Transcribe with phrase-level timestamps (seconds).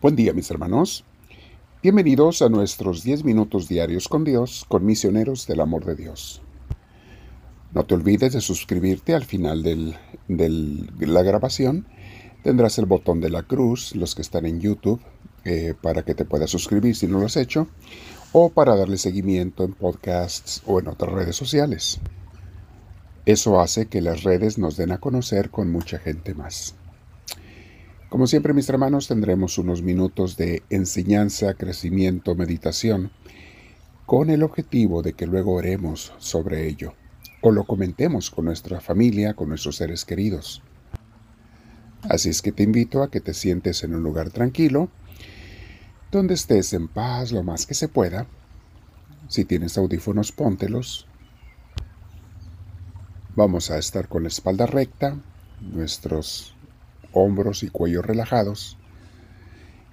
[0.00, 1.04] Buen día mis hermanos.
[1.82, 6.40] Bienvenidos a nuestros 10 minutos diarios con Dios, con misioneros del amor de Dios.
[7.74, 9.96] No te olvides de suscribirte al final de
[11.00, 11.88] la grabación.
[12.44, 15.00] Tendrás el botón de la cruz, los que están en YouTube,
[15.44, 17.66] eh, para que te puedas suscribir si no lo has hecho,
[18.30, 21.98] o para darle seguimiento en podcasts o en otras redes sociales.
[23.26, 26.76] Eso hace que las redes nos den a conocer con mucha gente más.
[28.08, 33.10] Como siempre, mis hermanos, tendremos unos minutos de enseñanza, crecimiento, meditación,
[34.06, 36.94] con el objetivo de que luego oremos sobre ello
[37.42, 40.62] o lo comentemos con nuestra familia, con nuestros seres queridos.
[42.02, 44.88] Así es que te invito a que te sientes en un lugar tranquilo,
[46.10, 48.26] donde estés en paz lo más que se pueda.
[49.28, 51.06] Si tienes audífonos, póntelos.
[53.36, 55.18] Vamos a estar con la espalda recta,
[55.60, 56.54] nuestros
[57.12, 58.78] hombros y cuello relajados.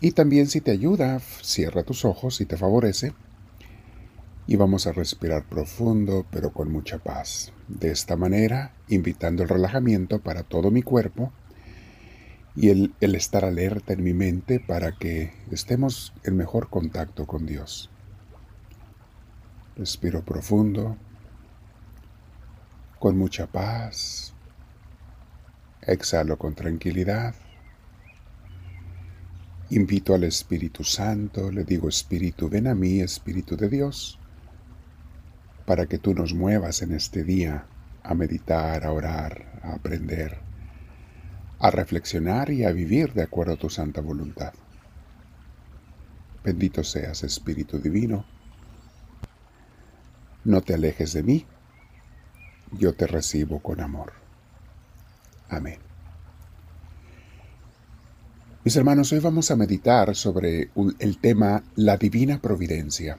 [0.00, 3.14] Y también si te ayuda, cierra tus ojos si te favorece.
[4.46, 7.52] Y vamos a respirar profundo pero con mucha paz.
[7.66, 11.32] De esta manera, invitando el relajamiento para todo mi cuerpo
[12.56, 17.46] y el, el estar alerta en mi mente para que estemos en mejor contacto con
[17.46, 17.90] Dios.
[19.76, 20.96] Respiro profundo,
[22.98, 24.34] con mucha paz,
[25.88, 27.34] Exhalo con tranquilidad.
[29.70, 34.18] Invito al Espíritu Santo, le digo Espíritu, ven a mí, Espíritu de Dios,
[35.64, 37.64] para que tú nos muevas en este día
[38.02, 40.36] a meditar, a orar, a aprender,
[41.58, 44.52] a reflexionar y a vivir de acuerdo a tu santa voluntad.
[46.44, 48.26] Bendito seas, Espíritu Divino.
[50.44, 51.46] No te alejes de mí,
[52.72, 54.27] yo te recibo con amor.
[55.48, 55.78] Amén.
[58.64, 63.18] Mis hermanos, hoy vamos a meditar sobre el tema la divina providencia.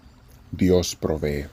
[0.51, 1.47] Dios provee.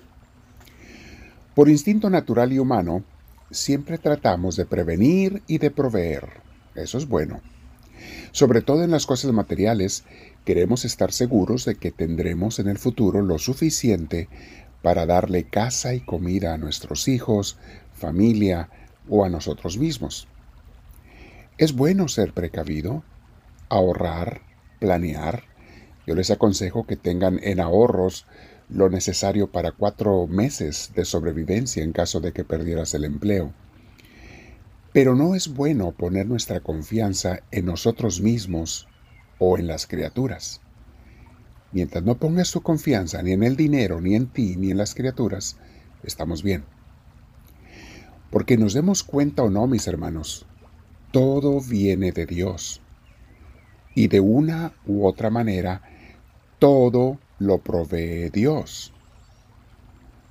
[1.55, 3.05] Por instinto natural y humano,
[3.51, 6.29] siempre tratamos de prevenir y de proveer.
[6.75, 7.41] Eso es bueno.
[8.33, 10.05] Sobre todo en las cosas materiales,
[10.45, 14.29] queremos estar seguros de que tendremos en el futuro lo suficiente
[14.83, 17.57] para darle casa y comida a nuestros hijos,
[17.95, 18.69] familia
[19.09, 20.29] o a nosotros mismos.
[21.59, 23.03] Es bueno ser precavido,
[23.71, 24.43] ahorrar,
[24.79, 25.45] planear.
[26.07, 28.27] Yo les aconsejo que tengan en ahorros
[28.69, 33.55] lo necesario para cuatro meses de sobrevivencia en caso de que perdieras el empleo.
[34.93, 38.87] Pero no es bueno poner nuestra confianza en nosotros mismos
[39.39, 40.61] o en las criaturas.
[41.73, 44.95] Mientras no pongas tu confianza ni en el dinero, ni en ti, ni en las
[44.95, 45.57] criaturas,
[46.03, 46.65] estamos bien.
[48.31, 50.47] Porque nos demos cuenta o no, mis hermanos,
[51.17, 52.83] todo viene de Dios.
[53.95, 55.81] Y de una u otra manera,
[56.59, 58.93] todo lo provee Dios.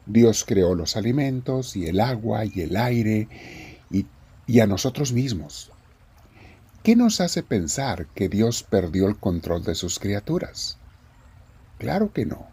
[0.05, 3.27] Dios creó los alimentos y el agua y el aire
[3.89, 5.71] y, a nosotros mismos.
[6.83, 10.77] ¿Qué nos hace pensar que Dios perdió el control de sus criaturas?
[11.79, 12.45] Claro que no.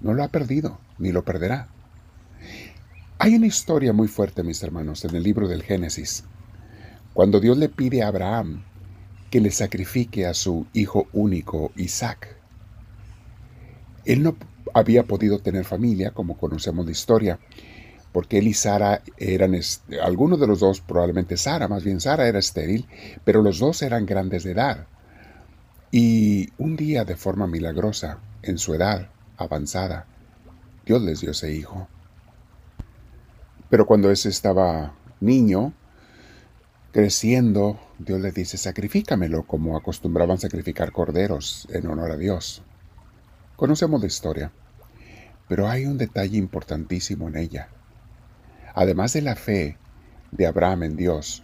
[0.00, 1.66] No lo ha perdido, ni lo perderá.
[3.18, 6.22] Hay una historia muy fuerte, mis hermanos, en el libro del Génesis.
[7.14, 8.64] Cuando Dios le pide a Abraham
[9.30, 12.36] que le sacrifique a su hijo único, Isaac,
[14.04, 14.36] él no
[14.74, 17.38] había podido tener familia, como conocemos la historia,
[18.12, 19.56] porque él y Sara eran,
[20.02, 22.86] algunos de los dos, probablemente Sara, más bien Sara era estéril,
[23.24, 24.86] pero los dos eran grandes de edad.
[25.92, 30.06] Y un día, de forma milagrosa, en su edad avanzada,
[30.84, 31.86] Dios les dio ese hijo.
[33.70, 35.72] Pero cuando ese estaba niño,
[36.94, 42.62] Creciendo, Dios le dice, sacrifícamelo como acostumbraban sacrificar corderos en honor a Dios.
[43.56, 44.52] Conocemos la historia,
[45.48, 47.68] pero hay un detalle importantísimo en ella.
[48.76, 49.76] Además de la fe
[50.30, 51.42] de Abraham en Dios,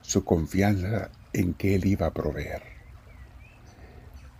[0.00, 2.64] su confianza en que Él iba a proveer.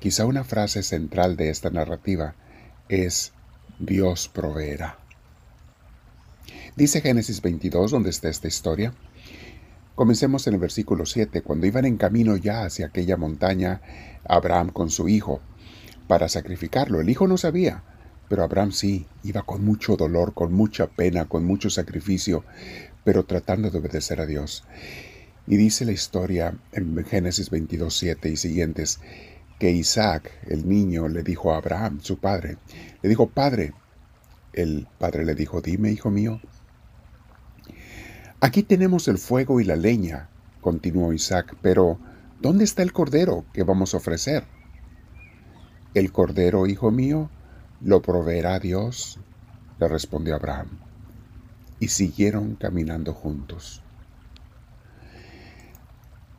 [0.01, 2.35] Quizá una frase central de esta narrativa
[2.89, 3.33] es
[3.79, 4.99] Dios proveerá.
[6.75, 8.95] Dice Génesis 22, donde está esta historia,
[9.95, 11.43] Comencemos en el versículo 7.
[11.43, 13.81] Cuando iban en camino ya hacia aquella montaña,
[14.25, 15.41] Abraham con su hijo,
[16.09, 17.01] para sacrificarlo.
[17.01, 17.85] El hijo no sabía,
[18.29, 22.45] pero Abraham sí, iba con mucho dolor, con mucha pena, con mucho sacrificio,
[23.05, 24.65] pero tratando de obedecer a Dios.
[25.47, 28.99] Y dice la historia en Génesis 22, 7 y siguientes,
[29.61, 32.57] que Isaac, el niño, le dijo a Abraham, su padre,
[33.01, 33.75] le dijo, Padre,
[34.55, 36.41] el padre le dijo, dime, hijo mío,
[38.45, 40.29] Aquí tenemos el fuego y la leña,
[40.61, 41.99] continuó Isaac, pero
[42.43, 44.45] ¿dónde está el cordero que vamos a ofrecer?
[45.95, 47.31] El cordero, hijo mío,
[47.81, 49.19] lo proveerá Dios,
[49.81, 50.69] le respondió Abraham.
[51.81, 53.83] Y siguieron caminando juntos.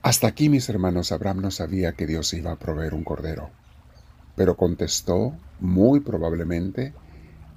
[0.04, 3.50] Hasta aquí, mis hermanos, Abraham no sabía que Dios iba a proveer un cordero,
[4.36, 6.94] pero contestó, muy probablemente,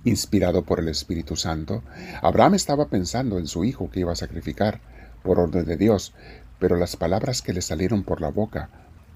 [0.05, 1.83] inspirado por el Espíritu Santo.
[2.23, 4.81] Abraham estaba pensando en su hijo que iba a sacrificar
[5.23, 6.15] por orden de Dios,
[6.59, 8.71] pero las palabras que le salieron por la boca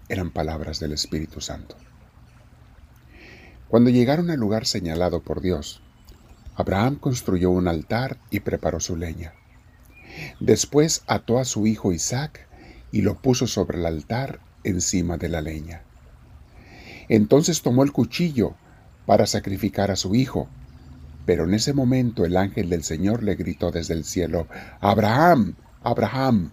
[0.09, 1.77] eran palabras del Espíritu Santo.
[3.69, 5.83] Cuando llegaron al lugar señalado por Dios,
[6.55, 9.33] Abraham construyó un altar y preparó su leña.
[10.41, 12.47] Después ató a su hijo Isaac
[12.91, 15.83] y lo puso sobre el altar encima de la leña.
[17.09, 18.55] Entonces tomó el cuchillo
[19.07, 20.49] para sacrificar a su hijo,
[21.25, 24.49] pero en ese momento el ángel del Señor le gritó desde el cielo,
[24.81, 26.53] Abraham, Abraham.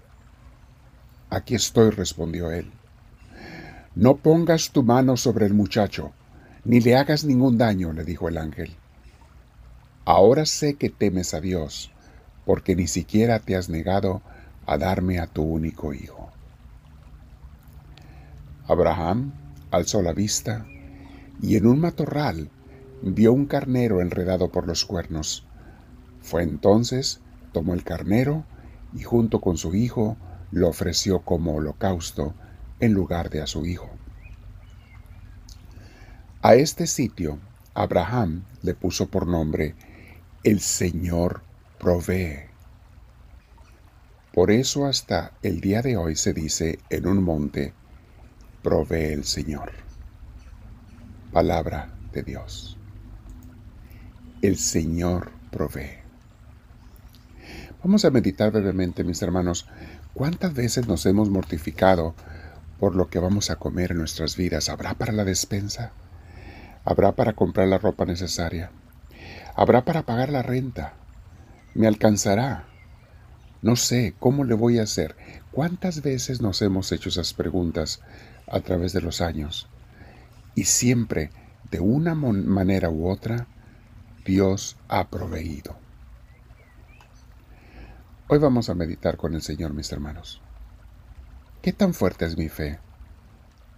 [1.29, 2.71] Aquí estoy, respondió él.
[3.95, 6.11] No pongas tu mano sobre el muchacho,
[6.63, 8.75] ni le hagas ningún daño, le dijo el ángel.
[10.05, 11.91] Ahora sé que temes a Dios,
[12.45, 14.21] porque ni siquiera te has negado
[14.65, 16.31] a darme a tu único hijo.
[18.67, 19.33] Abraham
[19.71, 20.65] alzó la vista
[21.41, 22.49] y en un matorral
[23.01, 25.45] vio un carnero enredado por los cuernos.
[26.21, 27.21] Fue entonces,
[27.53, 28.45] tomó el carnero
[28.93, 30.17] y junto con su hijo
[30.51, 32.33] lo ofreció como holocausto
[32.79, 33.89] en lugar de a su hijo.
[36.41, 37.39] A este sitio
[37.73, 39.75] Abraham le puso por nombre
[40.43, 41.43] El Señor
[41.79, 42.49] provee.
[44.33, 47.73] Por eso hasta el día de hoy se dice en un monte,
[48.61, 49.71] provee el Señor.
[51.31, 52.78] Palabra de Dios.
[54.41, 55.99] El Señor provee.
[57.83, 59.67] Vamos a meditar brevemente, mis hermanos,
[60.13, 62.15] cuántas veces nos hemos mortificado
[62.79, 64.69] por lo que vamos a comer en nuestras vidas.
[64.69, 65.91] ¿Habrá para la despensa?
[66.85, 68.71] ¿Habrá para comprar la ropa necesaria?
[69.57, 70.93] ¿Habrá para pagar la renta?
[71.73, 72.65] ¿Me alcanzará?
[73.61, 75.17] No sé, ¿cómo le voy a hacer?
[75.51, 77.99] ¿Cuántas veces nos hemos hecho esas preguntas
[78.47, 79.67] a través de los años?
[80.55, 81.29] Y siempre,
[81.71, 83.47] de una manera u otra,
[84.29, 85.75] Dios ha proveído.
[88.27, 90.39] Hoy vamos a meditar con el Señor, mis hermanos.
[91.63, 92.77] ¿Qué tan fuerte es mi fe?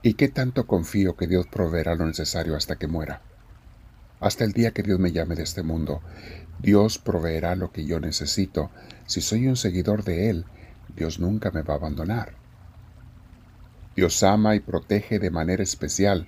[0.01, 3.21] ¿Y qué tanto confío que Dios proveerá lo necesario hasta que muera?
[4.19, 6.01] Hasta el día que Dios me llame de este mundo,
[6.59, 8.71] Dios proveerá lo que yo necesito.
[9.06, 10.45] Si soy un seguidor de Él,
[10.94, 12.33] Dios nunca me va a abandonar.
[13.95, 16.27] Dios ama y protege de manera especial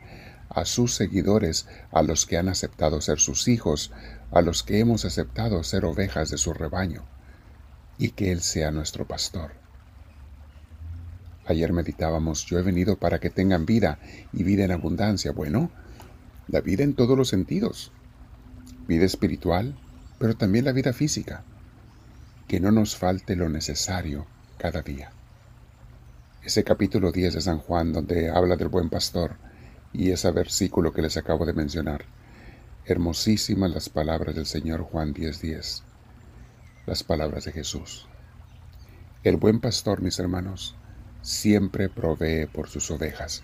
[0.54, 3.92] a sus seguidores, a los que han aceptado ser sus hijos,
[4.32, 7.04] a los que hemos aceptado ser ovejas de su rebaño,
[7.98, 9.64] y que Él sea nuestro pastor.
[11.46, 14.00] Ayer meditábamos, yo he venido para que tengan vida
[14.32, 15.32] y vida en abundancia.
[15.34, 15.72] Bueno,
[16.48, 17.92] la vida en todos los sentidos.
[18.88, 19.76] Vida espiritual,
[20.20, 21.44] pero también la vida física.
[22.48, 24.26] Que no nos falte lo necesario
[24.58, 25.12] cada día.
[26.44, 29.36] Ese capítulo 10 de San Juan donde habla del buen pastor,
[29.94, 32.06] y ese versículo que les acabo de mencionar.
[32.86, 35.84] Hermosísimas las palabras del Señor Juan 10:10,
[36.86, 38.08] las palabras de Jesús.
[39.24, 40.76] El buen pastor, mis hermanos,
[41.22, 43.44] siempre provee por sus ovejas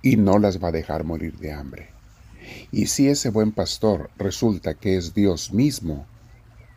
[0.00, 1.90] y no las va a dejar morir de hambre.
[2.70, 6.06] Y si ese buen pastor resulta que es Dios mismo,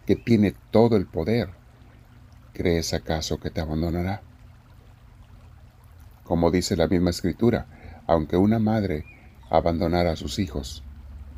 [0.05, 1.49] que tiene todo el poder,
[2.53, 4.23] ¿crees acaso que te abandonará?
[6.23, 7.67] Como dice la misma escritura,
[8.09, 9.05] aunque una madre
[9.51, 10.83] abandonara a sus hijos,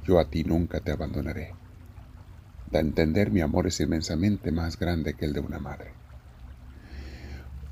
[0.06, 1.54] yo a ti nunca te abandonaré.
[2.72, 5.92] Da a entender mi amor es inmensamente más grande que el de una madre.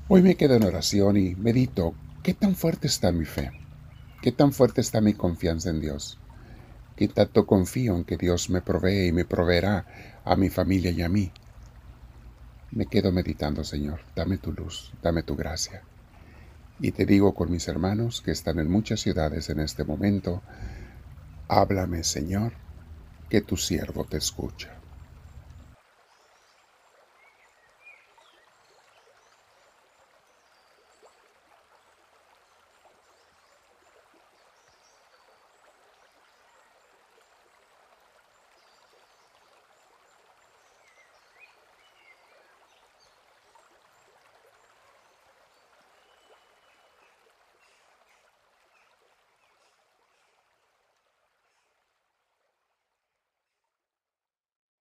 [0.06, 3.50] Hoy me quedo en oración y medito qué tan fuerte está mi fe,
[4.20, 6.18] qué tan fuerte está mi confianza en Dios,
[6.94, 9.86] qué tanto confío en que Dios me provee y me proveerá
[10.26, 11.32] a mi familia y a mí.
[12.70, 15.84] Me quedo meditando, Señor, dame tu luz, dame tu gracia.
[16.82, 20.42] Y te digo con mis hermanos que están en muchas ciudades en este momento,
[21.46, 22.52] háblame Señor,
[23.28, 24.79] que tu siervo te escucha.